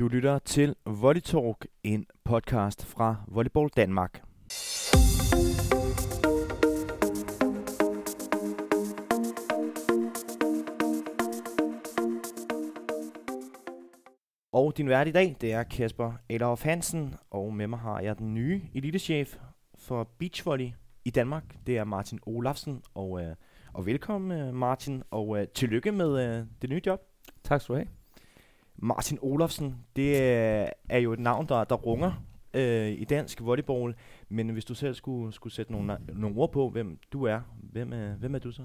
[0.00, 4.22] Du lytter til Volley Talk, en podcast fra Volleyball Danmark.
[14.52, 18.18] Og din vært i dag, det er Kasper Adolf Hansen, og med mig har jeg
[18.18, 19.36] den nye elitechef
[19.78, 20.70] for beachvolley
[21.04, 21.44] i Danmark.
[21.66, 23.34] Det er Martin Olafsen, og, øh,
[23.72, 27.00] og velkommen øh, Martin, og øh, tillykke med øh, det nye job.
[27.44, 27.99] Tak skal du have.
[28.82, 30.22] Martin Olofsen, det
[30.88, 33.94] er, jo et navn, der, der runger øh, i dansk volleyball,
[34.28, 37.40] men hvis du selv skulle, skulle sætte nogle, nogle ord på, hvem du er,
[37.72, 38.62] hvem er, hvem er du så?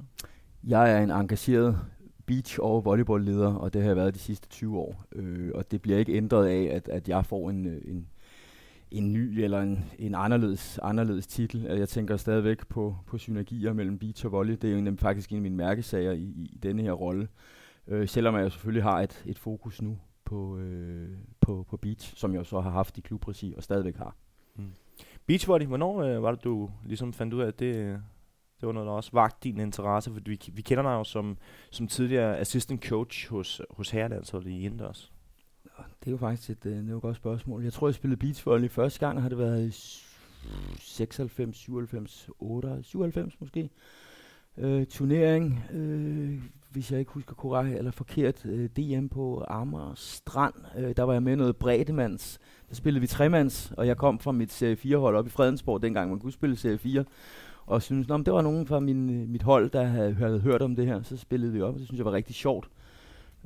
[0.63, 1.79] Jeg er en engageret
[2.25, 5.05] beach- og volleyballleder, og det har jeg været de sidste 20 år.
[5.15, 8.07] Øh, og det bliver ikke ændret af, at, at jeg får en, øh, en,
[8.91, 11.61] en ny eller en, en anderledes, anderledes titel.
[11.61, 14.57] Jeg tænker stadigvæk på, på synergier mellem beach og volley.
[14.61, 17.27] Det er jo faktisk en af mine mærkesager i, i denne her rolle.
[17.87, 22.33] Øh, selvom jeg selvfølgelig har et, et fokus nu på, øh, på, på beach, som
[22.33, 24.15] jeg så har haft i klubregi og stadigvæk har.
[24.55, 24.71] Mm.
[25.25, 28.01] Beach volley, hvornår øh, var det, du ligesom fandt ud af, at det,
[28.61, 30.11] det var noget, der også vagt din interesse?
[30.13, 31.37] For vi, vi kender dig jo som,
[31.71, 35.11] som tidligere assistant coach hos, hos herrelandsholdet i Inders.
[35.99, 37.63] Det er jo faktisk et, øh, det er et godt spørgsmål.
[37.63, 39.71] Jeg tror, jeg spillede beach volley første gang, har det været i
[40.79, 43.69] 96, 97, 98, 97 måske.
[44.57, 46.41] Øh, turnering, øh,
[46.75, 50.53] hvis jeg ikke husker korrekt eller forkert, øh, DM på Amager Strand.
[50.77, 52.39] Øh, der var jeg med noget Bredemands.
[52.69, 56.09] Der spillede vi tremands, og jeg kom fra mit serie 4-hold op i Fredensborg, dengang
[56.09, 57.05] man kunne spille serie 4.
[57.65, 60.75] Og synes, det var nogen fra min, øh, mit hold, der havde, havde hørt om
[60.75, 61.01] det her.
[61.01, 62.69] Så spillede vi op, og det synes jeg var rigtig sjovt.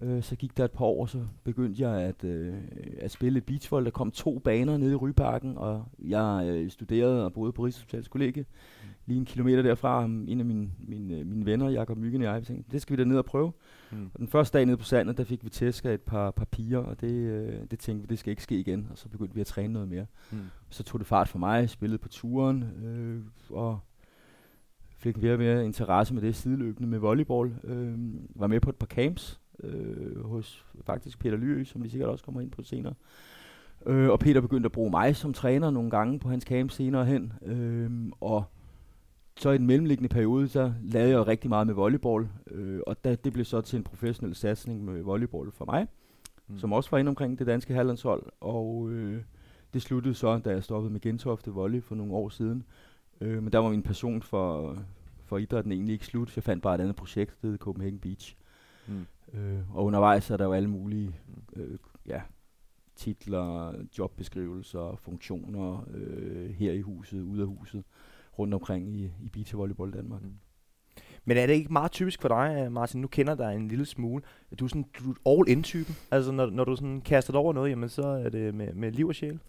[0.01, 2.53] Øh, så gik der et par år, så begyndte jeg at, øh,
[2.99, 3.85] at spille beachvolley.
[3.85, 8.07] Der kom to baner nede i Ryparken, og jeg øh, studerede og boede på Rigshospitals
[8.07, 8.45] kollegie.
[9.05, 12.71] Lige en kilometer derfra, en af mine, mine, mine venner, Jakob Myggen og jeg, tænkte,
[12.71, 13.51] det skal vi da ned og prøve.
[13.91, 14.09] Mm.
[14.13, 16.79] Og den første dag nede på sandet, der fik vi tæsk af et par papirer,
[16.79, 18.87] og det, øh, det tænkte vi, det skal ikke ske igen.
[18.91, 20.05] Og så begyndte vi at træne noget mere.
[20.31, 20.37] Mm.
[20.69, 23.21] Så tog det fart for mig, spillede på turen, øh,
[23.57, 23.79] og
[24.97, 27.53] fik mere og mere interesse med det sideløbende med volleyball.
[27.63, 27.97] Øh,
[28.35, 32.25] var med på et par camps, øh, hos faktisk Peter Lyø, som vi sikkert også
[32.25, 32.93] kommer ind på senere.
[33.85, 37.05] Øh, og Peter begyndte at bruge mig som træner nogle gange på hans camp senere
[37.05, 37.33] hen.
[37.45, 38.43] Øh, og
[39.37, 43.15] så i den mellemliggende periode, så lavede jeg rigtig meget med volleyball, øh, og da,
[43.15, 45.87] det blev så til en professionel satsning med volleyball for mig,
[46.47, 46.57] mm.
[46.57, 49.21] som også var inde omkring det danske halvlandshold, og øh,
[49.73, 52.63] det sluttede så, da jeg stoppede med Gentofte Volley for nogle år siden.
[53.21, 54.77] Øh, men der var min passion for,
[55.25, 56.35] for idrætten egentlig ikke slut.
[56.35, 58.35] Jeg fandt bare et andet projekt, det hed Copenhagen Beach.
[58.35, 58.48] Mm.
[59.33, 61.19] Øh, og undervejs er der jo alle mulige
[61.55, 62.21] øh, ja,
[62.95, 67.83] titler, jobbeskrivelser, funktioner øh, her i huset, ude af huset,
[68.39, 70.21] rundt omkring i, i beach volleyball Danmark.
[70.21, 70.33] Mm.
[71.25, 73.01] Men er det ikke meget typisk for dig, Martin?
[73.01, 74.23] Nu kender dig en lille smule.
[74.59, 75.95] Du er sådan du er all-in-typen.
[76.11, 78.91] Altså, når, når du sådan kaster dig over noget, jamen, så er det med, med
[78.91, 79.39] liv og sjæl.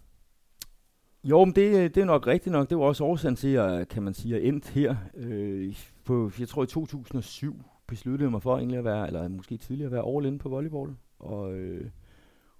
[1.23, 2.69] Jo, men det, det er nok rigtigt nok.
[2.69, 4.95] Det var også årsagen til, at, kan man sige, at endt her.
[5.15, 5.75] Øh,
[6.05, 9.91] på, jeg tror i 2007 besluttede mig for egentlig at være, eller måske tidligere at
[9.91, 10.95] være all in på volleyball.
[11.19, 11.89] Og, øh,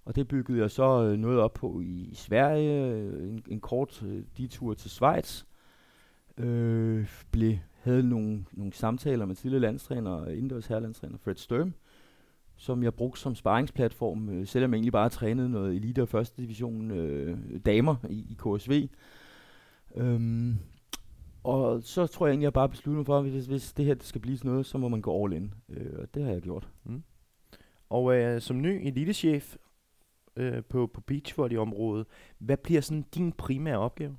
[0.06, 4.24] og det byggede jeg så øh, noget op på i Sverige, en, en kort øh,
[4.38, 5.44] detur til Schweiz.
[6.38, 11.74] Øh, blev, havde nogle, nogle samtaler med tidligere landstræner, indendørs herrelandstræner Fred Sturm,
[12.56, 16.42] som jeg brugte som sparringsplatform, øh, selvom jeg egentlig bare trænede noget elite og første
[16.42, 18.90] division øh, damer i, i KSV.
[19.96, 20.58] Øhm,
[21.44, 23.94] og så tror jeg egentlig, jeg bare besluttede mig for, at hvis, hvis det her
[23.94, 25.53] det skal blive sådan noget, så må man gå all in.
[25.69, 26.69] Øh, og det har jeg gjort.
[26.84, 27.03] Mm.
[27.90, 29.56] Og øh, som ny elitechef
[30.35, 32.07] øh, på, på beachvolley-området,
[32.38, 34.18] hvad bliver sådan din primære opgave?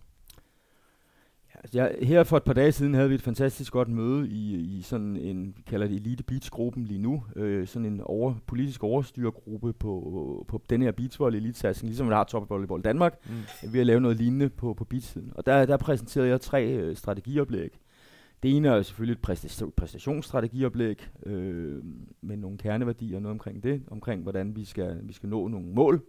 [1.54, 4.54] Altså, jeg, her for et par dage siden havde vi et fantastisk godt møde i,
[4.78, 8.84] i sådan en, vi kalder det Elite Beach-gruppen lige nu, øh, sådan en over, politisk
[8.84, 13.72] overstyrgruppe på, på den her beachvolley elite ligesom vi har Top Volleyball Danmark, mm.
[13.72, 15.32] ved at lave noget lignende på, på beach-siden.
[15.34, 17.78] Og der, der præsenterede jeg tre øh, strategioplæg.
[18.42, 21.82] Det ene er selvfølgelig et præstation, præstationsstrategioplæg øh,
[22.20, 25.66] med nogle kerneværdier og noget omkring det, omkring hvordan vi skal, vi skal nå nogle
[25.66, 26.02] mål,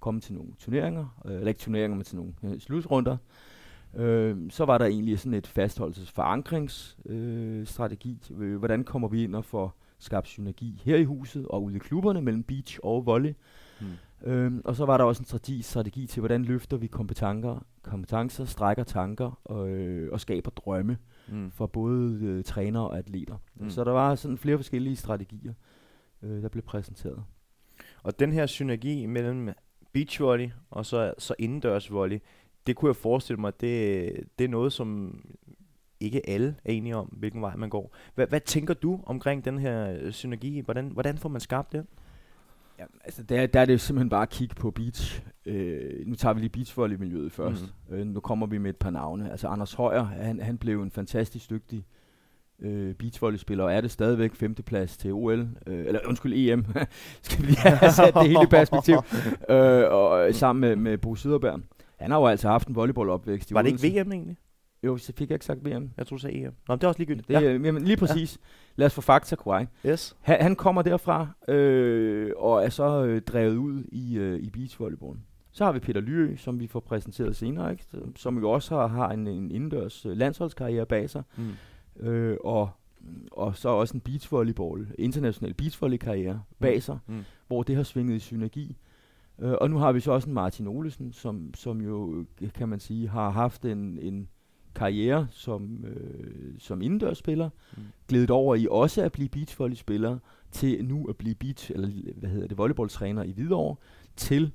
[0.00, 3.16] komme til nogle turneringer, øh, eller ikke turneringer, men til nogle øh, slutrunder.
[3.94, 8.18] Øh, så var der egentlig sådan et fastholdelsesforankringsstrategi.
[8.30, 11.76] Øh, øh, hvordan kommer vi ind og får skabt synergi her i huset og ude
[11.76, 13.34] i klubberne mellem beach og volley.
[13.80, 13.88] Hmm.
[14.24, 18.44] Øhm, og så var der også en strategi, strategi til, hvordan løfter vi kompetencer, kompetencer
[18.44, 20.98] strækker tanker og, øh, og skaber drømme
[21.28, 21.50] hmm.
[21.50, 23.36] for både øh, trænere og atleter.
[23.54, 23.70] Hmm.
[23.70, 25.52] Så der var sådan flere forskellige strategier,
[26.22, 27.24] øh, der blev præsenteret.
[28.02, 29.48] Og den her synergi mellem
[29.92, 32.18] beachvolley og så, så indendørs volley,
[32.66, 35.20] det kunne jeg forestille mig, det, det er noget, som
[36.00, 37.94] ikke alle er enige om, hvilken vej man går.
[38.14, 40.60] Hvad, hvad tænker du omkring den her synergi?
[40.60, 41.86] Hvordan, hvordan får man skabt det?
[42.78, 45.22] Ja, altså der, der er det simpelthen bare at kigge på beach.
[45.46, 47.74] Øh, nu tager vi lige beachvolley-miljøet først.
[47.88, 47.94] Mm.
[47.94, 49.30] Øh, nu kommer vi med et par navne.
[49.30, 51.84] Altså Anders Højer, han, han blev en fantastisk dygtig
[52.60, 56.64] øh, beachvolleyspiller, og er det stadigvæk femteplads til OL, øh, eller undskyld, EM,
[57.22, 58.96] skal vi lige have sat det hele i perspektiv,
[59.50, 61.60] øh, og, sammen med, med Bo Syderberg.
[61.96, 64.36] Han har jo altså haft en volleyballopvækst i Var det ikke VM egentlig?
[64.82, 65.90] Jo, så fik jeg ikke sagt VM.
[65.96, 66.44] Jeg tror, du sagde EM.
[66.44, 67.28] Nå, men det er også ligegyldigt.
[67.28, 67.40] Det, ja.
[67.40, 68.36] Jamen, lige præcis.
[68.36, 68.42] Ja.
[68.76, 69.70] Lad os få fakta korrekt.
[69.86, 70.16] Yes.
[70.20, 75.24] Han, han kommer derfra, øh, og er så øh, drevet ud i, øh, i beachvolleyballen.
[75.52, 77.84] Så har vi Peter Lyø, som vi får præsenteret senere, ikke?
[78.16, 81.22] som jo også har, har en, en indendørs øh, landsholdskarriere bag sig.
[81.36, 81.52] Mm
[82.00, 82.70] øh, og,
[83.32, 86.80] og så også en beachvolleyball, international beachvolley-karriere bag mm.
[86.80, 87.24] sig, mm.
[87.46, 88.76] hvor det har svinget i synergi.
[89.38, 92.24] Øh, og nu har vi så også en Martin Olesen, som, som jo,
[92.54, 94.28] kan man sige, har haft en, en
[94.74, 97.82] karriere som, øh, som indendørsspiller, mm.
[98.08, 100.18] glædet over i også at blive beachvolley-spiller,
[100.50, 103.76] til nu at blive beach, eller hvad hedder det, volleyballtræner i Hvidovre,
[104.16, 104.52] til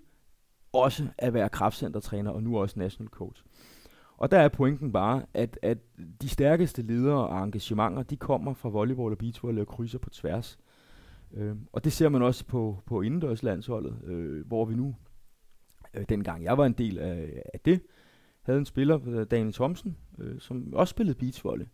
[0.73, 3.43] også at være kraftcentertræner og nu også national coach.
[4.17, 5.77] Og der er pointen bare, at, at
[6.21, 10.59] de stærkeste ledere og engagementer, de kommer fra volleyball og beachvolley og krydser på tværs.
[11.33, 14.95] Øh, og det ser man også på, på indendørslandsholdet, øh, hvor vi nu,
[15.93, 17.81] øh, dengang jeg var en del af, af det,
[18.41, 21.65] havde en spiller, Daniel Thomsen, øh, som også spillede beachvolley.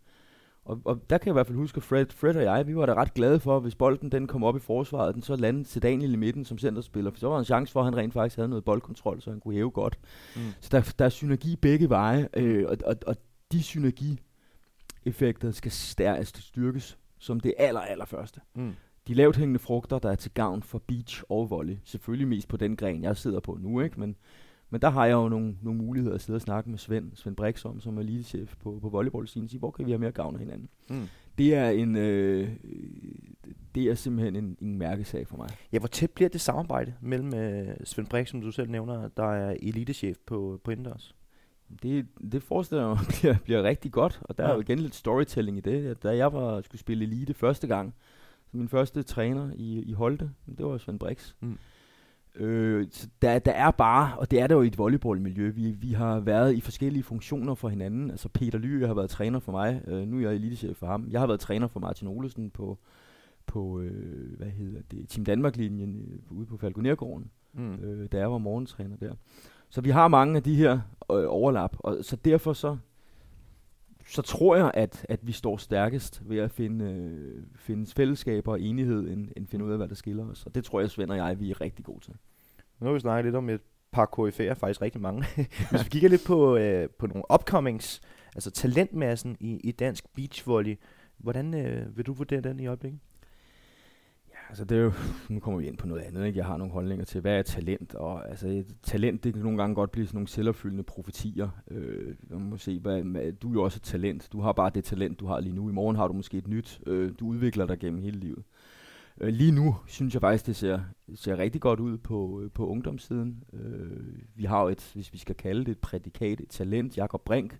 [0.64, 2.76] Og, og der kan jeg i hvert fald huske, at Fred, Fred og jeg, vi
[2.76, 5.64] var da ret glade for, hvis bolden den kom op i forsvaret, den så landede
[5.64, 7.96] til Daniel i midten som centerspiller, for så var der en chance for, at han
[7.96, 9.98] rent faktisk havde noget boldkontrol, så han kunne hæve godt.
[10.36, 10.40] Mm.
[10.60, 13.16] Så der, der er synergi begge veje, øh, og, og, og
[13.52, 15.72] de synergieffekter skal
[16.24, 18.40] styrkes som det aller, aller første.
[18.54, 18.74] Mm.
[19.08, 21.76] De lavt hængende frugter, der er til gavn for beach og volley.
[21.84, 24.00] Selvfølgelig mest på den gren, jeg sidder på nu, ikke?
[24.00, 24.16] Men,
[24.70, 27.36] men der har jeg jo nogle, nogle muligheder at sidde og snakke med Svend, Svend
[27.36, 30.40] Brixom, som er elitechef på, på volleyball sige, hvor kan vi have mere gavn af
[30.40, 30.68] hinanden.
[30.90, 31.08] Mm.
[31.38, 32.48] Det er en, øh,
[33.74, 35.48] det er simpelthen en, en mærkesag for mig.
[35.72, 39.32] Ja, hvor tæt bliver det samarbejde mellem øh, Svend Brix, som du selv nævner, der
[39.32, 41.14] er elitechef på, på Inders?
[41.82, 44.50] Det, det forestiller jeg mig bliver, bliver rigtig godt, og der ja.
[44.50, 46.02] er jo igen lidt storytelling i det.
[46.02, 47.94] Da jeg var, skulle spille elite første gang,
[48.52, 51.34] min første træner i, i Holte, det var Svend Brix.
[51.40, 51.58] Mm.
[52.38, 55.70] Øh, så der, der er bare, og det er der jo i et volleyballmiljø, vi,
[55.70, 58.10] vi har været i forskellige funktioner for hinanden.
[58.10, 61.08] Altså Peter Lyø har været træner for mig, øh, nu er jeg elitechef for ham.
[61.10, 62.78] Jeg har været træner for Martin Olesen på,
[63.46, 67.74] på øh, hvad hedder det, Team Danmark-linjen øh, ude på Falconergården, mm.
[67.74, 69.14] øh, da jeg var morgentræner der.
[69.70, 70.72] Så vi har mange af de her
[71.12, 72.76] øh, overlap, og så derfor så,
[74.08, 78.60] så tror jeg, at, at vi står stærkest ved at finde, øh, finde fællesskaber og
[78.60, 80.46] enighed, end, end finde ud af, hvad der skiller os.
[80.46, 82.14] Og det tror jeg, Svend og jeg, vi er rigtig gode til.
[82.80, 83.60] Nu har vi snakket lidt om et
[83.92, 85.24] par KF'er, faktisk rigtig mange.
[85.70, 88.00] Hvis vi kigger lidt på, øh, på nogle upcomings,
[88.34, 90.78] altså talentmassen i, i dansk beachvolley,
[91.18, 93.00] hvordan øh, vil du vurdere den i øjeblikket?
[94.48, 94.92] Altså det er jo,
[95.34, 96.38] nu kommer vi ind på noget andet, ikke?
[96.38, 97.94] Jeg har nogle holdninger til, hvad er talent?
[97.94, 101.48] Og altså, talent, det kan nogle gange godt blive sådan nogle selvopfyldende profetier.
[101.70, 104.28] Øh, man må se, hvad, du er jo også et talent.
[104.32, 105.68] Du har bare det talent, du har lige nu.
[105.68, 106.80] I morgen har du måske et nyt.
[106.86, 108.44] Øh, du udvikler dig gennem hele livet.
[109.20, 110.80] Øh, lige nu synes jeg faktisk, det ser,
[111.14, 113.44] ser rigtig godt ud på, øh, på ungdomssiden.
[113.52, 117.24] Øh, vi har jo et, hvis vi skal kalde det et prædikat, et talent, Jakob
[117.24, 117.58] Brink.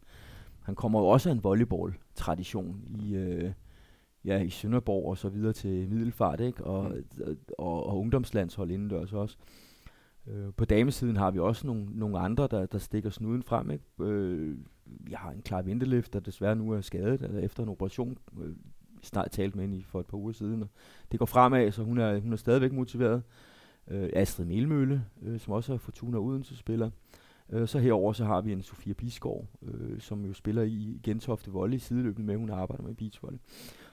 [0.62, 3.14] Han kommer jo også af en volleyball-tradition i...
[3.14, 3.52] Øh,
[4.24, 6.64] ja, i Sønderborg og så videre til Middelfart, ikke?
[6.64, 7.36] Og, mm.
[7.58, 9.36] og, og, ungdomslandshold indendørs også.
[10.26, 13.70] Øh, på damesiden har vi også nogle, nogle andre, der, der stikker snuden frem.
[13.70, 13.84] Ikke?
[14.00, 18.18] Øh, vi har en klar vinterlift, der desværre nu er skadet eller efter en operation.
[18.42, 18.54] Øh,
[19.02, 20.62] snart talt med hende for et par uger siden.
[20.62, 20.68] Og
[21.12, 23.22] det går fremad, så hun er, hun er stadigvæk motiveret.
[23.90, 26.90] Øh, Astrid Melmølle, øh, som også er Fortuna Odense spiller.
[27.50, 31.50] Øh, så herover så har vi en Sofia Biskov, øh, som jo spiller i Gentofte
[31.50, 33.38] Volley i sideløbende med, hun arbejder med beachvolley.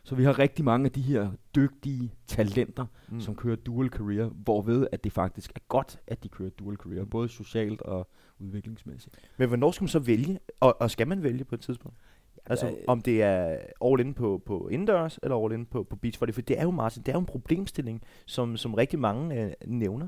[0.05, 3.19] Så vi har rigtig mange af de her dygtige talenter, mm.
[3.19, 7.03] som kører dual career, hvorved at det faktisk er godt, at de kører dual career,
[7.03, 7.09] mm.
[7.09, 8.09] både socialt og
[8.39, 9.15] udviklingsmæssigt.
[9.37, 11.97] Men hvornår skal man så vælge, og, og skal man vælge på et tidspunkt?
[12.45, 15.95] Altså, øh, om det er all in på, på indendørs, eller all in på, på
[15.95, 16.33] beach volley.
[16.33, 19.51] For det er jo, Martin, det er jo en problemstilling, som, som rigtig mange øh,
[19.67, 20.07] nævner.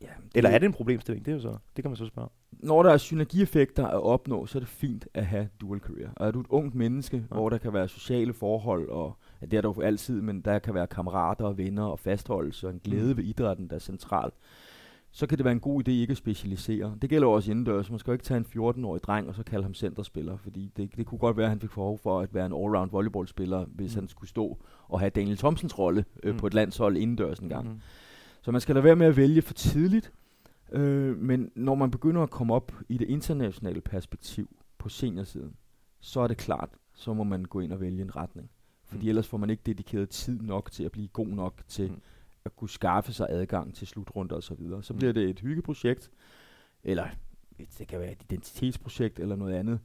[0.00, 1.26] Ja, det Eller er det en problemstilling?
[1.26, 2.28] Det, er jo så, det kan man så spørge.
[2.50, 6.10] Når der er synergieffekter at opnå, så er det fint at have dual career.
[6.16, 7.36] Og er du et ungt menneske, ja.
[7.36, 10.58] hvor der kan være sociale forhold, og ja, det er der jo altid, men der
[10.58, 13.16] kan være kammerater og venner og fastholdelse og en glæde mm.
[13.16, 14.30] ved idrætten, der er central,
[15.10, 16.96] så kan det være en god idé ikke at specialisere.
[17.02, 17.90] Det gælder også indendørs.
[17.90, 20.96] Man skal jo ikke tage en 14-årig dreng og så kalde ham centerspiller, fordi det,
[20.96, 23.96] det kunne godt være, at han fik behov for at være en all-round volleyballspiller, hvis
[23.96, 24.00] mm.
[24.00, 26.38] han skulle stå og have Daniel Thompsons rolle øh, mm.
[26.38, 27.68] på et landshold indendørs en gang.
[27.68, 27.80] Mm.
[28.42, 30.12] Så man skal lade være med at vælge for tidligt,
[30.72, 35.54] øh, men når man begynder at komme op i det internationale perspektiv på seniorsiden,
[36.00, 38.50] så er det klart, så må man gå ind og vælge en retning.
[38.88, 39.08] Fordi mm.
[39.08, 42.00] ellers får man ikke dedikeret tid nok til at blive god nok til mm.
[42.44, 44.82] at kunne skaffe sig adgang til slutrunder og så videre.
[44.82, 46.10] Så bliver det et hyggeprojekt,
[46.84, 47.06] eller
[47.78, 49.80] det kan være et identitetsprojekt eller noget andet,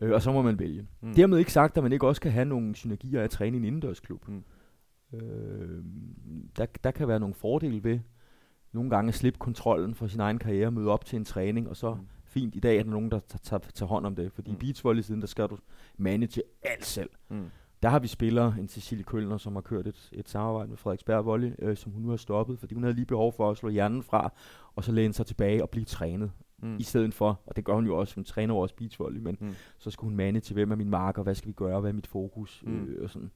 [0.00, 0.86] øh, og så må man vælge.
[1.00, 1.14] Mm.
[1.14, 3.60] Dermed ikke sagt, at man ikke også kan have nogle synergier af at træne i
[3.60, 4.28] en indendørsklub.
[4.28, 4.42] Mm.
[5.12, 5.84] Øh,
[6.56, 8.00] der, der kan være nogle fordele ved
[8.72, 11.76] nogle gange at slippe kontrollen for sin egen karriere, møde op til en træning, og
[11.76, 12.00] så mm.
[12.24, 14.56] fint, i dag er der nogen, der tager, tager hånd om det, fordi mm.
[14.56, 15.58] i beachvolley siden, der skal du
[15.96, 17.10] manage alt selv.
[17.28, 17.44] Mm.
[17.82, 21.24] Der har vi spillere, en Cecilie Kølner, som har kørt et, et samarbejde med Frederiksberg
[21.24, 23.68] Volley, øh, som hun nu har stoppet, fordi hun havde lige behov for at slå
[23.68, 24.32] hjernen fra,
[24.76, 26.30] og så læne sig tilbage og blive trænet.
[26.62, 26.76] Mm.
[26.78, 29.54] I stedet for, og det gør hun jo også, hun træner også beachvolley, men mm.
[29.78, 32.06] så skulle hun manage, hvem er min marker, hvad skal vi gøre, hvad er mit
[32.06, 32.84] fokus, mm.
[32.84, 33.30] øh, og sådan.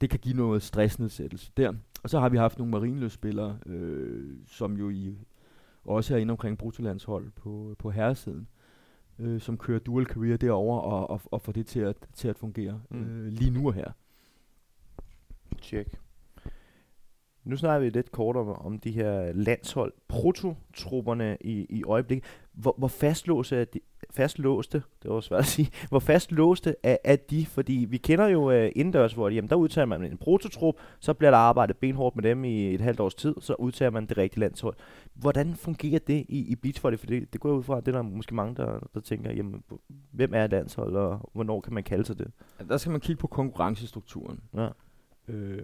[0.00, 1.72] Det kan give noget stressnedsættelse der.
[2.02, 5.18] Og så har vi haft nogle marinløsspillere, øh, som jo i,
[5.84, 8.48] også er inde omkring bruttolandshold på, på herresiden,
[9.18, 12.36] øh, som kører dual career derover og, og, og får det til at, til at
[12.36, 13.04] fungere mm.
[13.04, 13.90] øh, lige nu og her.
[15.62, 16.00] Check.
[17.44, 22.24] Nu snakker vi lidt kort om, om de her landshold, prototrupperne i, i øjeblikket.
[22.52, 23.80] Hvor, hvor fastlåste er de,
[24.16, 27.46] fastlåste, det var svært at sige, hvor fastlåste er, er de?
[27.46, 31.30] Fordi vi kender jo uh, indendørs, hvor jamen, der udtager man en prototrup, så bliver
[31.30, 34.40] der arbejdet benhårdt med dem i et halvt års tid, så udtager man det rigtige
[34.40, 34.76] landshold.
[35.14, 36.98] Hvordan fungerer det i, i beachvolley?
[36.98, 39.62] For det, det går ud fra, det er der måske mange, der, der tænker, jamen,
[40.12, 42.30] hvem er landshold, og hvornår kan man kalde sig det?
[42.68, 44.40] Der skal man kigge på konkurrencestrukturen.
[44.54, 44.68] Ja.
[45.28, 45.62] Øh,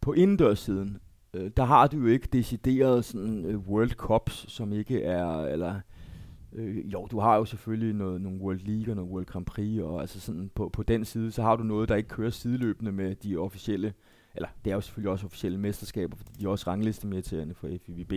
[0.00, 0.98] på indendørssiden,
[1.34, 5.80] øh, der har du jo ikke decideret sådan uh, World Cups, som ikke er, eller
[6.52, 9.80] øh, jo, du har jo selvfølgelig noget, nogle World League og noget World Grand Prix,
[9.80, 12.92] og altså sådan på, på den side, så har du noget, der ikke kører sideløbende
[12.92, 13.92] med de officielle,
[14.34, 18.12] eller det er jo selvfølgelig også officielle mesterskaber, fordi de er også ranglistemedterende for FIVB.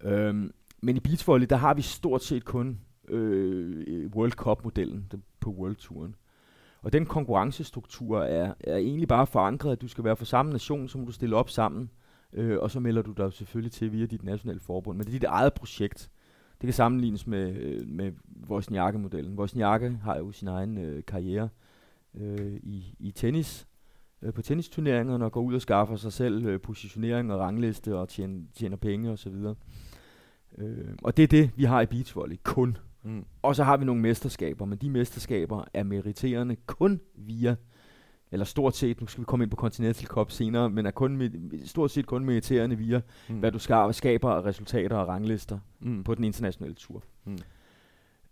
[0.00, 5.76] Øhm, men i beachvolley, der har vi stort set kun øh, World Cup-modellen på World
[5.76, 6.14] Touren.
[6.82, 10.88] Og den konkurrencestruktur er, er egentlig bare forankret, at du skal være for samme nation,
[10.88, 11.90] så må du stille op sammen,
[12.32, 14.98] øh, og så melder du dig selvfølgelig til via dit nationale forbund.
[14.98, 16.10] Men det er dit eget projekt.
[16.60, 18.12] Det kan sammenlignes med, øh, med
[18.50, 19.38] Wozniacki-modellen.
[19.38, 21.48] Wozniacki har jo sin egen øh, karriere
[22.14, 23.68] øh, i, i tennis,
[24.22, 28.08] øh, på tennistureringerne, og går ud og skaffer sig selv øh, positionering og rangliste og
[28.08, 29.34] tjener, tjener penge osv.
[30.58, 32.76] Øh, og det er det, vi har i beachvolley, kun.
[33.02, 33.24] Mm.
[33.42, 37.56] Og så har vi nogle mesterskaber, men de mesterskaber er meriterende kun via,
[38.32, 41.16] eller stort set, nu skal vi komme ind på Continental Cup senere, men er kun
[41.16, 41.30] med,
[41.66, 43.38] stort set kun meriterende via, mm.
[43.38, 46.04] hvad du skal, skaber af resultater og ranglister mm.
[46.04, 47.02] på den internationale tur.
[47.24, 47.38] Mm.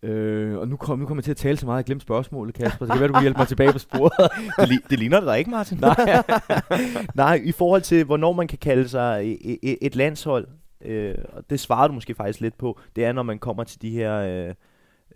[0.02, 2.54] Øh, og nu kommer kom jeg til at tale så meget, at jeg glemte spørgsmålet,
[2.54, 2.86] Kasper.
[2.86, 4.30] Så det kan være, du kan hjælpe mig tilbage på sporet.
[4.58, 5.78] det, li- det ligner det da ikke, Martin.
[5.98, 6.22] Nej.
[7.14, 10.48] Nej, i forhold til, hvornår man kan kalde sig et, et landshold,
[10.84, 13.82] øh, og det svarer du måske faktisk lidt på, det er, når man kommer til
[13.82, 14.54] de her øh,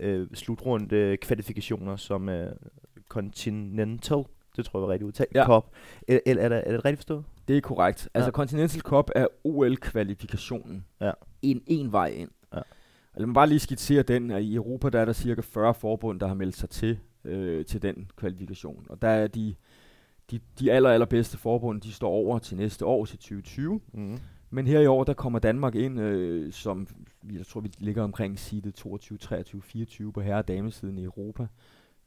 [0.00, 2.52] øh, slutrunde kvalifikationer, som øh,
[3.08, 4.24] Continental,
[4.56, 5.46] det tror jeg var rigtig udtalt, ja.
[5.46, 5.64] Cup.
[6.08, 7.24] Er, er, er, det, er det rigtigt forstået?
[7.48, 8.08] Det er korrekt.
[8.14, 8.30] Altså ja.
[8.30, 10.84] Continental Cup er OL-kvalifikationen.
[11.00, 11.12] Ja.
[11.42, 12.30] En, en vej ind.
[12.52, 12.58] Ja.
[13.14, 15.74] Og lad mig bare lige skitsere den, at i Europa der er der cirka 40
[15.74, 18.86] forbund, der har meldt sig til, øh, til den kvalifikation.
[18.88, 19.54] Og der er de,
[20.30, 23.80] de, de aller, allerbedste forbund, de står over til næste år, til 2020.
[23.92, 24.18] Mm.
[24.50, 26.86] Men her i år, der kommer Danmark ind, øh, som
[27.32, 31.46] jeg tror, vi ligger omkring side 22, 23, 24 på herre- og damesiden i Europa,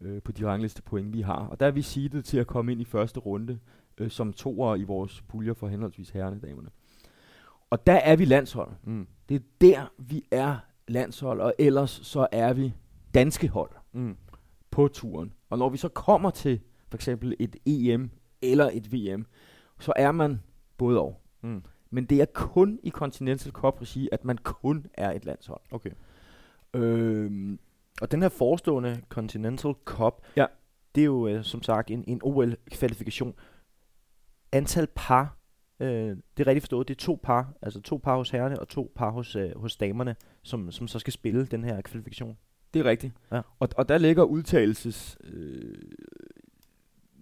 [0.02, 1.48] øh, på de rangliste point, vi har.
[1.48, 3.60] Og der er vi seedet til at komme ind i første runde,
[3.98, 6.70] øh, som toer i vores puljer for henholdsvis herrerne og damerne.
[7.70, 8.72] Og der er vi landshold.
[8.84, 9.08] Mm.
[9.30, 12.74] Det er der, vi er landshold, og ellers så er vi
[13.14, 14.18] danske hold mm.
[14.72, 15.34] på turen.
[15.50, 16.60] Og når vi så kommer til
[16.90, 18.10] for eksempel et EM
[18.42, 19.26] eller et VM,
[19.80, 20.42] så er man
[20.78, 21.22] både og.
[21.42, 21.64] Mm.
[21.90, 25.62] Men det er kun i Continental Cup regi, at man kun er et landshold.
[25.72, 25.92] Okay.
[26.74, 27.60] Øhm,
[28.02, 30.46] og den her forestående Continental Cup, ja.
[30.96, 33.34] det er jo øh, som sagt en, en OL-kvalifikation.
[34.52, 35.38] Antal par,
[35.80, 38.68] øh, det er rigtigt forstået, det er to par, altså to par hos herrerne og
[38.68, 42.38] to par hos, øh, hos damerne, som, som så skal spille den her kvalifikation.
[42.74, 43.14] Det er rigtigt.
[43.32, 43.42] Ja.
[43.60, 45.18] Og, og der ligger udtalelses...
[45.24, 45.76] Øh,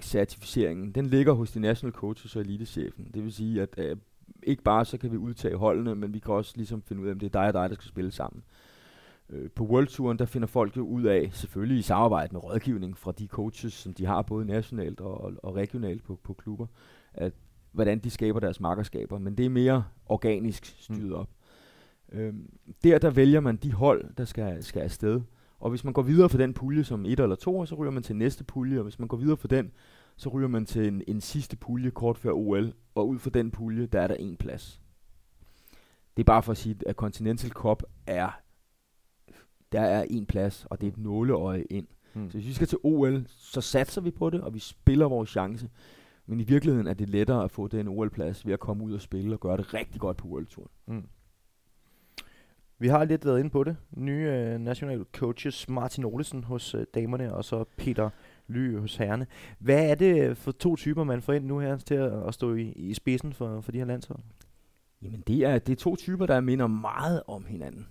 [0.04, 3.12] certificeringen, den ligger hos de national coaches og elitechefen.
[3.14, 3.98] Det vil sige, at øh,
[4.44, 7.12] ikke bare så kan vi udtage holdene, men vi kan også ligesom finde ud af,
[7.12, 8.44] om det er dig og dig, der skal spille sammen.
[9.30, 12.98] Øh, på World Touren, der finder folk jo ud af, selvfølgelig i samarbejde med rådgivning
[12.98, 16.68] fra de coaches, som de har både nationalt og, og, og regionalt på, på klubber,
[17.14, 17.34] at
[17.72, 21.14] hvordan de skaber deres markerskaber, men det er mere organisk styret mm.
[21.14, 21.30] op.
[22.12, 22.50] Øhm,
[22.84, 25.22] der, der vælger man de hold, der skal, skal afsted.
[25.60, 28.04] Og hvis man går videre for den pulje som et eller to, så ryger man
[28.04, 29.72] til næste pulje, og hvis man går videre for den,
[30.16, 33.52] så ryger man til en, en sidste pulje kort før OL, og ud for den
[33.52, 34.82] pulje, der er der en plads.
[36.18, 38.40] Det er bare for at sige, at Continental Cup er,
[39.74, 41.88] der er en plads, og det er et nåleøje ind.
[42.14, 42.30] Mm.
[42.30, 45.30] Så hvis vi skal til OL, så satser vi på det, og vi spiller vores
[45.30, 45.70] chance.
[46.26, 49.02] Men i virkeligheden er det lettere at få den OL-plads ved at komme ud og
[49.02, 50.72] spille og gøre det rigtig godt på Tour.
[50.88, 51.04] Mm.
[52.80, 53.78] Vi har lidt været inde på det.
[53.92, 58.10] Nye øh, national coaches, Martin Olesen hos øh, damerne, og så Peter
[58.48, 59.28] Ly hos herrene.
[59.60, 62.56] Hvad er det for to typer, man får ind nu her til at, at stå
[62.56, 64.20] i, i spidsen for, for de her landshold?
[65.02, 67.88] Jamen det er, det er to typer, der minder meget om hinanden.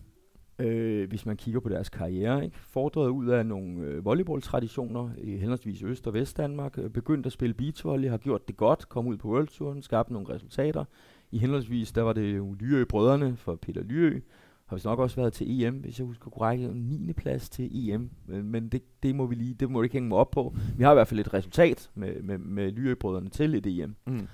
[0.59, 2.45] Øh, hvis man kigger på deres karriere.
[2.45, 2.59] Ikke?
[2.59, 6.79] Fordret ud af nogle øh, volleyball-traditioner i henholdsvis Øst- og Vest-Danmark.
[6.79, 10.11] Øh, begyndt at spille beachvolley, har gjort det godt, kom ud på World Touren, skabt
[10.11, 10.85] nogle resultater.
[11.31, 14.21] I henholdsvis, der var det jo Lyø-brødrene for Peter Lyø,
[14.67, 17.13] har vi nok også været til EM, hvis jeg husker korrekt, 9.
[17.13, 20.19] plads til EM, men det, det må vi lige, det må vi ikke hænge mig
[20.19, 20.57] op på.
[20.77, 23.97] Vi har i hvert fald et resultat med, med, med Lyø-brødrene til et EM.
[24.07, 24.27] Mm.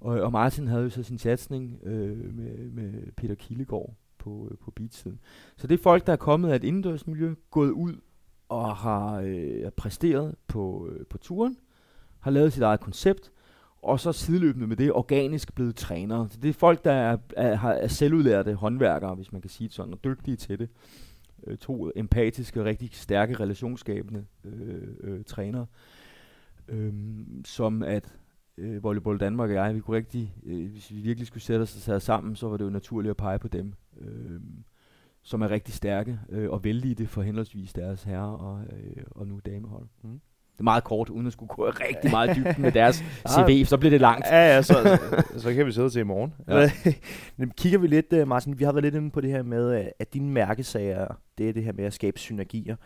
[0.00, 4.58] Og, og Martin havde jo så sin satsning øh, med, med Peter Kilegaard på, øh,
[4.58, 5.20] på beatsiden.
[5.56, 7.94] Så det er folk, der er kommet af et indendørsmiljø, gået ud
[8.48, 11.56] og har øh, præsteret på, øh, på turen,
[12.20, 13.30] har lavet sit eget koncept,
[13.82, 16.28] og så sideløbende med det organisk blevet trænere.
[16.30, 19.74] Så det er folk, der er, er, er selvudlærte håndværkere, hvis man kan sige det
[19.74, 20.68] sådan, og dygtige til det.
[21.46, 25.66] Øh, to empatiske, rigtig stærke, relationsskabende øh, øh, trænere,
[26.68, 26.92] øh,
[27.44, 28.12] som at
[28.58, 31.88] øh, Volleyball Danmark og jeg, vi kunne rigtig, øh, hvis vi virkelig skulle sætte os
[31.88, 34.40] og sammen, så var det jo naturligt at pege på dem, øh,
[35.22, 39.40] som er rigtig stærke øh, og vældige for henholdsvis deres herre og, øh, og nu
[39.46, 39.86] damehold.
[40.02, 40.20] Mm.
[40.52, 43.76] Det er meget kort, uden at skulle gå rigtig meget dybt med deres CV, så
[43.76, 44.26] bliver det langt.
[44.26, 44.98] Ja, ja, så,
[45.32, 46.34] så, så kan vi sidde til i morgen.
[46.48, 46.70] Ja.
[47.58, 49.86] Kigger vi lidt, øh, Martin, vi har været lidt inde på det her med, øh,
[49.98, 51.06] at dine mærkesager,
[51.38, 52.76] det er det her med at skabe synergier.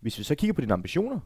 [0.00, 1.20] Hvis vi så kigger på dine ambitioner.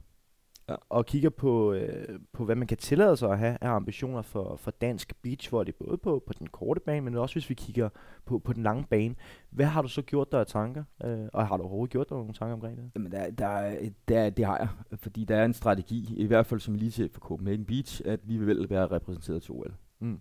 [0.89, 4.57] Og kigger på, øh, på, hvad man kan tillade sig at have af ambitioner for,
[4.57, 7.89] for dansk beachvolley, både på, på den korte bane, men også hvis vi kigger
[8.25, 9.15] på, på den lange bane.
[9.51, 10.85] Hvad har du så gjort dig af tanker?
[11.05, 12.91] Øh, og har du overhovedet gjort dig nogle tanker omkring det?
[12.95, 13.77] Jamen, der, der,
[14.09, 17.11] der, det har jeg, fordi der er en strategi, i hvert fald som lige til
[17.13, 19.75] for Copenhagen Beach, at vi vil være repræsenteret til OL.
[20.01, 20.21] Mm.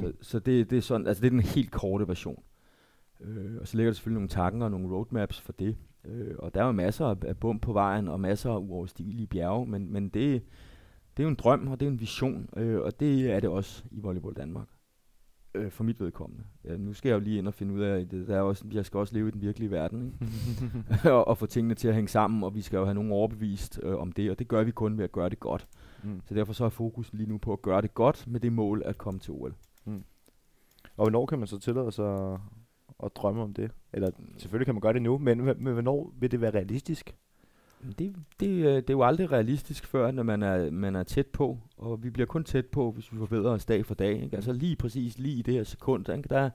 [0.00, 2.42] Så, så det, det, er sådan, altså det er den helt korte version.
[3.24, 5.76] Øh, og så ligger der selvfølgelig nogle tanker og nogle roadmaps for det.
[6.04, 9.26] Øh, og der er jo masser af, af bum på vejen, og masser af uoverstigelige
[9.26, 10.42] bjerge, men, men det,
[11.16, 13.50] det er jo en drøm, og det er en vision, øh, og det er det
[13.50, 14.68] også i Volleyball Danmark.
[15.54, 16.44] Øh, for mit vedkommende.
[16.64, 18.64] Ja, nu skal jeg jo lige ind og finde ud af, det der er også,
[18.72, 20.18] jeg skal også leve i den virkelige verden, ikke?
[21.14, 23.80] og, og få tingene til at hænge sammen, og vi skal jo have nogen overbevist
[23.82, 25.68] øh, om det, og det gør vi kun ved at gøre det godt.
[26.02, 26.20] Mm.
[26.24, 28.82] Så derfor så er fokus lige nu på at gøre det godt med det mål
[28.84, 29.54] at komme til OL.
[29.84, 30.04] Mm.
[30.96, 32.38] Og hvornår kan man så tillade sig
[33.04, 33.70] at drømme om det?
[33.92, 37.14] Eller selvfølgelig kan man gøre det nu, men, men hvornår vil det være realistisk?
[37.98, 41.26] Det, det, øh, det er jo aldrig realistisk før, når man er, man er tæt
[41.26, 44.22] på, og vi bliver kun tæt på, hvis vi forbedrer os dag for dag.
[44.22, 44.36] Ikke?
[44.36, 46.28] Altså lige præcis lige i det her sekund, ikke?
[46.28, 46.50] der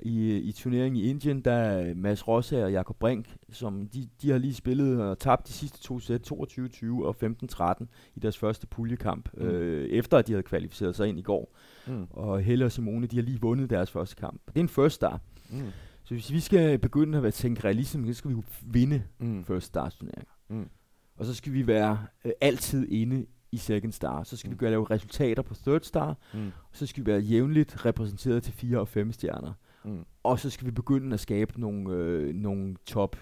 [0.00, 4.30] i, i turneringen i Indien, der er Mads Rosse og Jakob Brink, som de, de
[4.30, 7.16] har lige spillet og tabt de sidste to sæt, 22-20 og
[7.52, 7.84] 15-13
[8.14, 9.42] i deres første puljekamp, mm.
[9.42, 11.56] øh, efter at de havde kvalificeret sig ind i går.
[11.86, 12.06] Mm.
[12.10, 14.40] Og Helle og Simone, de har lige vundet deres første kamp.
[14.46, 15.20] Det er en first star.
[15.52, 15.70] Mm.
[16.04, 19.44] Så hvis vi skal begynde at tænke realistisk, så skal vi jo vinde mm.
[19.44, 20.32] first stars turneringer.
[20.48, 20.68] Mm.
[21.16, 24.22] Og så skal vi være øh, altid inde i second star.
[24.22, 24.52] Så skal mm.
[24.52, 26.18] vi gøre lave resultater på third star.
[26.34, 26.46] Mm.
[26.46, 29.52] Og så skal vi være jævnligt repræsenteret til fire og fem stjerner.
[29.84, 30.04] Mm.
[30.22, 33.16] Og så skal vi begynde at skabe nogle, øh, nogle top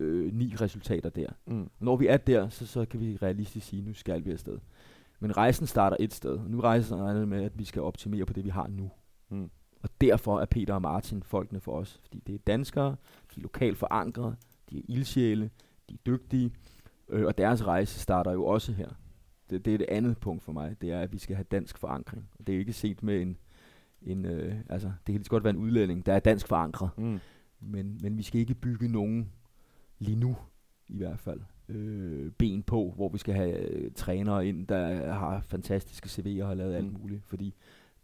[0.00, 1.28] øh, ni resultater der.
[1.46, 1.70] Mm.
[1.80, 4.58] Når vi er der, så, så kan vi realistisk sige, nu skal vi afsted.
[5.20, 6.40] Men rejsen starter et sted.
[6.48, 8.90] Nu rejsen med, at vi skal optimere på det, vi har nu.
[9.30, 9.50] Mm.
[9.86, 12.00] Og derfor er Peter og Martin folkene for os.
[12.02, 12.96] Fordi det er danskere,
[13.34, 14.36] de er lokalt forankrede,
[14.70, 15.50] de er ildsjæle,
[15.88, 16.52] de er dygtige,
[17.08, 18.88] øh, og deres rejse starter jo også her.
[19.50, 21.78] Det, det er det andet punkt for mig, det er, at vi skal have dansk
[21.78, 22.28] forankring.
[22.38, 23.36] Og det er ikke set med en,
[24.02, 26.90] en øh, altså, det kan lige så godt være en udlænding, der er dansk forankret.
[26.98, 27.18] Mm.
[27.60, 29.32] Men, men vi skal ikke bygge nogen
[29.98, 30.36] lige nu,
[30.88, 35.40] i hvert fald, øh, ben på, hvor vi skal have øh, trænere ind, der har
[35.40, 36.86] fantastiske CV'er og har lavet mm.
[36.86, 37.24] alt muligt.
[37.24, 37.54] Fordi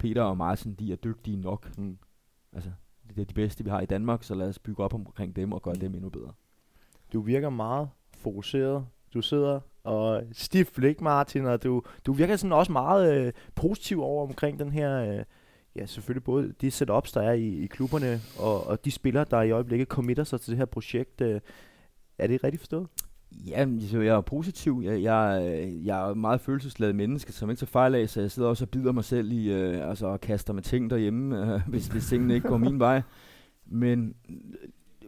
[0.03, 1.79] Peter og Martin, de er dygtige nok.
[1.79, 1.99] Mm.
[2.53, 2.71] Altså,
[3.09, 5.53] det er de bedste, vi har i Danmark, så lad os bygge op omkring dem
[5.53, 5.81] og gøre mm.
[5.81, 6.33] dem endnu bedre.
[7.13, 8.87] Du virker meget fokuseret.
[9.15, 14.03] Du sidder og stift blik, Martin, og du, du virker sådan også meget øh, positiv
[14.03, 15.25] over omkring den her, øh,
[15.77, 19.43] ja selvfølgelig både de setups, der er i, i klubberne, og, og de spillere, der
[19.43, 21.21] i øjeblikket committer sig til det her projekt.
[21.21, 21.41] Øh,
[22.19, 22.89] er det rigtigt forstået?
[23.47, 24.81] Ja, så jeg er positiv.
[24.85, 25.43] Jeg, jeg,
[25.85, 28.69] jeg er meget følelsesladet menneske, som ikke så fejl af, så jeg sidder også og
[28.69, 32.35] bider mig selv i, øh, altså og kaster med ting derhjemme, øh, hvis, hvis tingene
[32.35, 33.03] ikke går min vej.
[33.67, 34.37] Men øh,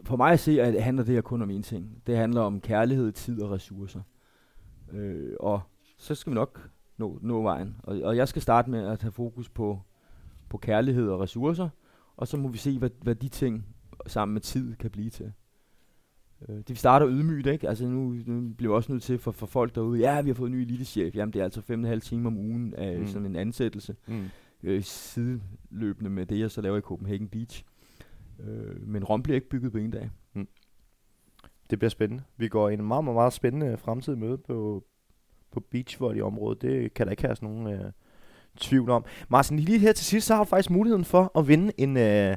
[0.03, 2.01] for mig at se, at det handler det her kun om én ting.
[2.07, 4.01] Det handler om kærlighed, tid og ressourcer.
[4.93, 5.61] Øh, og
[5.97, 7.75] så skal vi nok nå, nå vejen.
[7.83, 9.81] Og, og jeg skal starte med at have fokus på,
[10.49, 11.69] på kærlighed og ressourcer,
[12.17, 13.65] og så må vi se, hvad, hvad de ting
[14.07, 15.33] sammen med tid kan blive til.
[16.49, 17.69] Øh, det starter ydmygt, ikke?
[17.69, 20.35] Altså nu, nu bliver jeg også nødt til for, for folk derude, ja, vi har
[20.35, 21.15] fået en ny elitechef.
[21.15, 21.61] Jamen det er altså
[21.95, 23.01] 5,5 timer om ugen af Mm.
[23.01, 23.07] mm.
[23.07, 23.95] sådan en ansættelse.
[24.07, 24.23] Mm.
[24.63, 27.63] Øh, sideløbende med det, jeg så laver i Copenhagen Beach.
[28.39, 30.09] Øh, men Rom bliver ikke bygget på en dag.
[31.69, 32.23] Det bliver spændende.
[32.37, 34.83] Vi går en meget, meget, meget spændende fremtid møde på,
[35.51, 36.61] på beachvolley-området.
[36.61, 37.91] Det kan der ikke have nogen øh,
[38.59, 39.05] tvivl om.
[39.29, 42.35] Martin, lige her til sidst, så har du faktisk muligheden for at vinde en øh,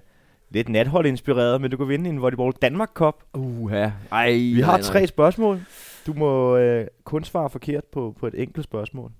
[0.51, 3.15] lidt nathold-inspireret, men du kan vinde en Volleyball Danmark Cup.
[3.35, 3.91] Uha.
[4.13, 5.61] Ej, Vi har tre spørgsmål.
[6.07, 9.13] Du må øh, kun svare forkert på, på et enkelt spørgsmål.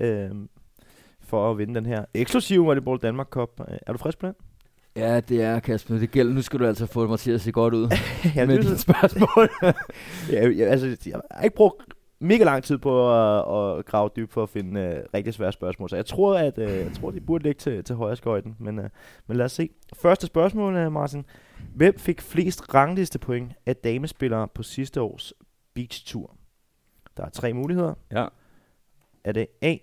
[0.00, 0.30] Øh,
[1.22, 3.50] for at vinde den her eksklusive Volleyball Danmark Cup.
[3.68, 4.34] Øh, Er du frisk på den?
[4.96, 5.98] Ja, det er Kasper.
[5.98, 6.34] Det gælder.
[6.34, 7.88] Nu skal du altså få mig til at se godt ud
[8.36, 9.50] ja, med dine spørgsmål.
[10.32, 11.82] ja, ja, altså, jeg har ikke brugt
[12.20, 15.88] mega lang tid på at, at grave dybt for at finde øh, rigtig svære spørgsmål.
[15.90, 18.56] Så jeg tror, at øh, jeg tror, de burde ligge til, til højre skøjten.
[18.58, 18.90] Men, øh,
[19.26, 19.70] men lad os se.
[19.94, 21.24] Første spørgsmål, øh, Martin.
[21.74, 25.32] Hvem fik flest rangliste point af damespillere på sidste års
[25.74, 26.36] Beach Tour?
[27.16, 27.94] Der er tre muligheder.
[28.12, 28.26] ja.
[29.24, 29.76] Er det A.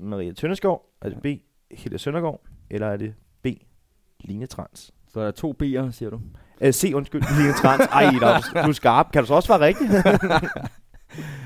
[0.00, 0.82] Maria Tønneskov?
[1.02, 1.26] Er det B.
[1.70, 2.40] Hilde Søndergaard?
[2.70, 3.46] Eller er det B.
[4.20, 4.94] Line Trans?
[5.08, 6.20] Så er der to B'er, siger du.
[6.60, 6.92] Uh, C.
[6.94, 7.86] Undskyld, Line Trans.
[7.86, 9.12] Ej, er du er skarp.
[9.12, 9.90] Kan du så også svare rigtigt?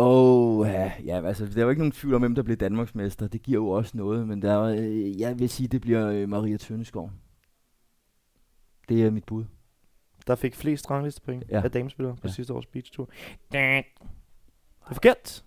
[0.00, 3.28] Åh, ja, ja, altså, der er jo ikke nogen tvivl om, hvem der bliver Danmarksmester.
[3.28, 6.28] Det giver jo også noget, men der er, øh, jeg vil sige, det bliver øh,
[6.28, 7.10] Maria Tønneskov.
[8.88, 9.44] Det er mit bud.
[10.26, 11.62] der fik flest ranglistepoint ja.
[11.64, 12.32] Af damespillere på ja.
[12.32, 13.08] Sidste års Beach Tour.
[13.52, 13.82] Det er
[14.92, 15.44] forkert.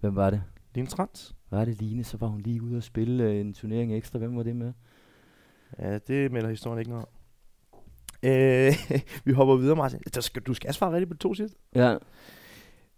[0.00, 0.42] Hvem var det?
[0.74, 1.36] Line Trans.
[1.50, 2.04] Var det Line?
[2.04, 4.18] Så var hun lige ude og spille øh, en turnering ekstra.
[4.18, 4.72] Hvem var det med?
[5.78, 7.12] Ja, det melder historien ikke noget om.
[8.22, 8.72] Øh,
[9.24, 10.00] vi hopper videre, Martin.
[10.14, 11.58] Der skal, du skal svare rigtigt på to sidste.
[11.74, 11.96] Ja.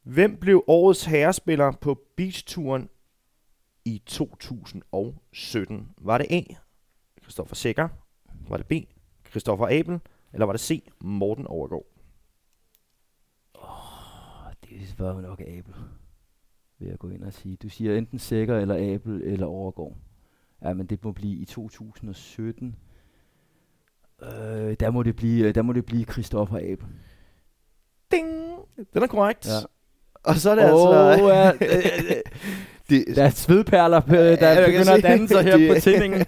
[0.02, 2.88] Hvem blev årets herrespiller på Beach-turen
[3.84, 5.88] i 2017?
[5.98, 6.42] Var det A.
[7.22, 7.88] Christoffer Sækker?
[8.48, 8.72] Var det B.
[9.30, 10.00] Christoffer Abel?
[10.32, 10.88] Eller var det C.
[11.00, 11.86] Morten Overgaard?
[13.52, 15.74] Og det var jo nok Abel,
[16.78, 17.56] vil jeg gå ind og sige.
[17.56, 19.96] Du siger enten Sækker eller Abel eller Overgaard.
[20.62, 22.76] Ja, men det må blive i 2017.
[24.22, 24.28] Øh,
[24.80, 26.86] der må det blive, der må det blive Christoffer Abel.
[28.10, 28.58] Ding!
[28.94, 29.46] Den er korrekt.
[29.46, 29.66] Ja.
[30.22, 31.28] Og så er det Åh, altså...
[31.28, 32.16] ja, øh,
[32.90, 36.20] det, Der er svedperler, der kan begynder at danne sig her det- på tændingen.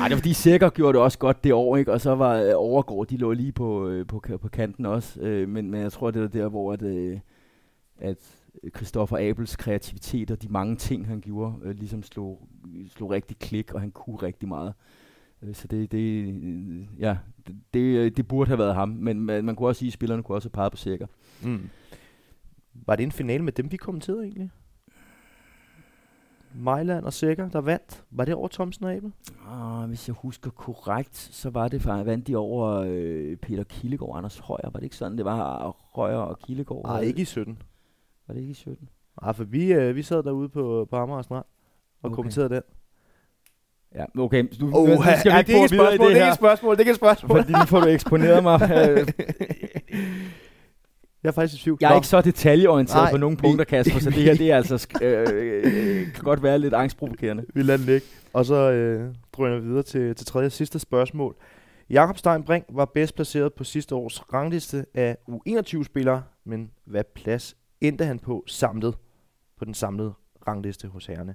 [0.00, 1.92] Ej, det var fordi Sækker gjorde det også godt det år, ikke?
[1.92, 5.20] Og så var øh, Overgaard, de lå lige på, øh, på, på kanten også.
[5.20, 7.18] Øh, men, men jeg tror, det er der, hvor at, øh,
[8.00, 8.16] at
[8.76, 12.48] Christoffer Abels kreativitet og de mange ting, han gjorde, øh, ligesom slog,
[12.96, 14.72] slog rigtig klik, og han kunne rigtig meget.
[15.42, 16.34] Øh, så det, det,
[16.98, 18.88] ja, det, det, det burde have været ham.
[18.88, 21.06] Men man, man kunne også sige, at spillerne kunne også have peget på Sækker.
[21.42, 21.60] Mm.
[22.74, 24.50] Var det en finale med dem, vi kommenterede egentlig?
[26.54, 28.04] Mejland og Sækker, der vandt.
[28.10, 29.12] Var det over Thomsen og Abel?
[29.50, 34.10] Ah, hvis jeg husker korrekt, så var det faktisk, vandt de over øh, Peter Kildegård
[34.10, 34.64] og Anders Højer.
[34.70, 36.86] Var det ikke sådan, det var Højer og Kildegård?
[36.86, 37.62] Nej, ikke i 17.
[38.26, 38.88] Var det ikke i 17?
[39.22, 41.44] Nej, for vi, øh, vi sad derude på, på Amager Strand
[42.02, 42.14] og Okay.
[42.14, 42.62] kommenterede den.
[43.94, 44.44] Ja, okay.
[44.60, 46.72] Nu, Oh, nu skal vi ikke gå videre i det, det er ikke et spørgsmål,
[46.72, 47.38] det er ikke et spørgsmål.
[47.42, 48.60] fordi nu får du eksponeret mig.
[51.22, 51.78] Jeg er faktisk i tvivl.
[51.80, 54.50] Jeg er Nå, ikke så detaljeorienteret Nej, på nogle punkter, Kasper, så det her det
[54.50, 57.44] er altså øh, øh, kan godt være lidt angstprovokerende.
[57.54, 58.06] Vi lader den ligge.
[58.32, 61.36] Og så øh, drøner vi videre til, til tredje og sidste spørgsmål.
[61.90, 67.56] Jakob Stein Brink var bedst placeret på sidste års rangliste af U21-spillere, men hvad plads
[67.80, 68.94] endte han på samlet
[69.58, 70.12] på den samlede
[70.48, 71.34] rangliste hos herrene?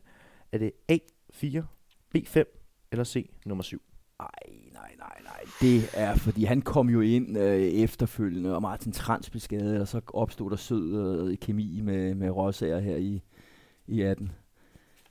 [0.52, 1.62] Er det A4,
[2.17, 2.43] B5
[2.91, 3.82] eller C nummer 7?
[4.20, 5.40] Nej, nej, nej, nej.
[5.62, 9.88] Det er, fordi han kom jo ind øh, efterfølgende, og Martin Trans blev skadet, og
[9.88, 13.22] så opstod der sød øh, kemi med, med Rossager her i,
[13.88, 14.32] i 18.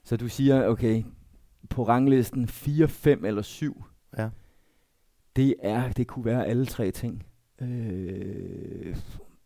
[0.04, 1.04] Så du siger, okay,
[1.70, 3.84] på ranglisten 4, 5 eller 7,
[4.18, 4.28] Ja.
[5.36, 7.26] det er, det kunne være alle tre ting.
[7.60, 8.96] Øh,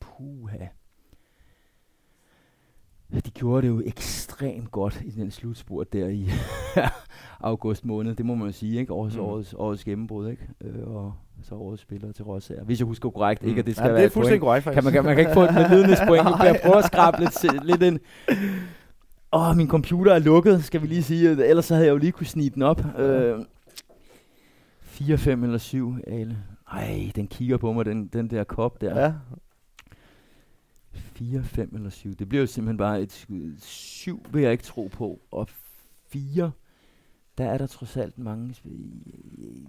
[0.01, 0.67] puha.
[3.25, 6.29] De gjorde det jo ekstremt godt i den slutspurt der i
[7.41, 8.93] august måned, det må man jo sige, ikke?
[8.93, 9.23] Årets, Mm.
[9.23, 9.29] mm.
[9.29, 10.49] årets, årets gennembrud, ikke?
[10.61, 12.65] Øh, og så årets spiller til Rossager.
[12.65, 13.59] Hvis jeg husker korrekt, ikke?
[13.59, 13.87] At det skal Mm.
[13.89, 14.75] ja, være det er fuldstændig korrekt, faktisk.
[14.77, 16.25] Kan man, kan, man kan ikke få et medlidenhedspoint.
[16.25, 17.99] Nu jeg prøve at skrabe lidt, lidt ind.
[19.33, 21.47] Åh, min computer er lukket, skal vi lige sige.
[21.47, 22.99] Ellers så havde jeg jo lige kunne snige den op.
[22.99, 23.39] Øh,
[24.83, 26.39] 4, 5 eller 7, Ale.
[26.73, 29.01] Ej, den kigger på mig, den, den der kop der.
[29.01, 29.13] Ja,
[30.93, 32.15] 4, 5 eller 7.
[32.15, 33.55] Det bliver jo simpelthen bare et skud.
[33.59, 35.21] 7 vil jeg ikke tro på.
[35.31, 35.49] Og
[36.09, 36.51] 4,
[37.41, 38.55] der er der trods alt mange.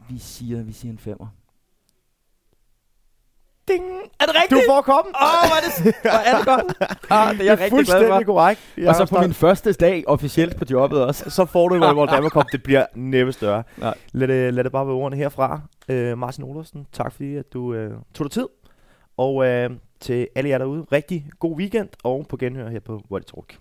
[0.10, 1.28] Vi siger, vi siger en femmer.
[3.68, 3.84] ding!
[4.20, 5.14] Er det Du får koppen!
[5.16, 6.92] Åh, oh, hvor er det, hvor er det godt.
[7.12, 8.24] Ah, det er jeg rigtig glad fuldstændig for.
[8.24, 8.62] korrekt.
[8.78, 11.30] Og Jakob så på min første dag officielt på jobbet også.
[11.30, 12.46] så får du en Danmark Cup.
[12.52, 13.64] Det bliver næppe større.
[13.78, 13.98] Nej.
[14.12, 15.62] Lad det, lad det bare være ordene herfra.
[15.90, 18.48] Uh, Martin Olofsen, tak fordi at du uh, tog dig tid
[19.18, 23.26] Og øh, til alle jer derude, rigtig god weekend, og på genhør her på Volley
[23.26, 23.58] Talk.